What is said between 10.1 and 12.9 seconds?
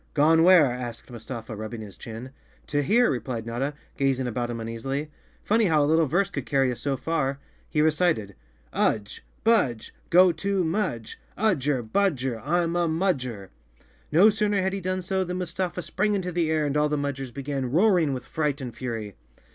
to Mudge! Udger budger, I'm a